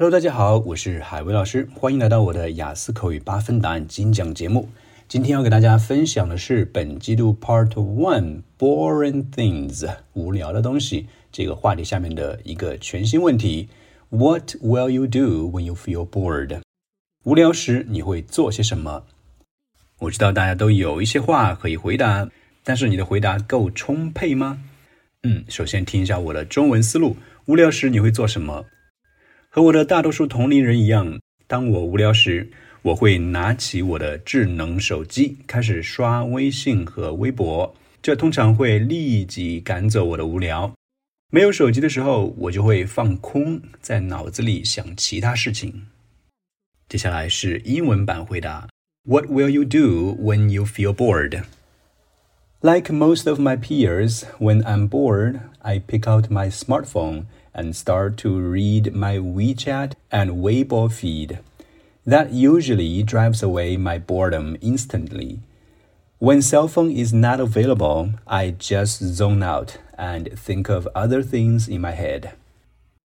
[0.00, 4.68] Hello，大家好，我是海威老师，欢迎来到我的雅思口语八分答案精讲节目。
[5.08, 13.70] 今天要给大家分享的是本季度 Part One Boring Things 无聊的东西这个话题下面的一个全新问题
[14.10, 16.60] ：What will you do when you feel bored？
[17.24, 19.02] 无聊时你会做些什么？
[19.98, 22.30] 我知道大家都有一些话可以回答，
[22.62, 24.60] 但是你的回答够充沛吗？
[25.24, 28.64] 嗯，首先听一下我的中文思路：无聊时你会做什么？
[29.58, 32.48] 和我的大多数同龄人一样，当我无聊时，
[32.80, 37.74] 我会拿起我的智能手机，开始刷微信和微博。
[38.00, 40.72] 这通常会立即赶走我的无聊。
[41.32, 45.88] 没有手机的时候，我就会放空，在脑子里想其他事情。
[46.88, 48.68] 接下来是英文版回答
[49.08, 51.42] ：What will you do when you feel bored?
[52.60, 58.16] Like most of my peers, when I'm bored, I pick out my smartphone and start
[58.18, 61.38] to read my WeChat and Weibo feed.
[62.04, 65.38] That usually drives away my boredom instantly.
[66.18, 71.68] When cell phone is not available, I just zone out and think of other things
[71.68, 72.32] in my head.